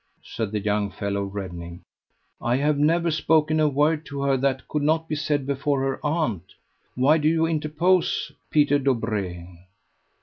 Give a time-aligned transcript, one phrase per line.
[0.23, 1.83] said the young fellow, reddening.
[2.41, 5.99] "I have never spoken a word to her that could not be said before her
[6.03, 6.55] aunt.
[6.95, 9.45] Why do you interpose, Peter Dobree?"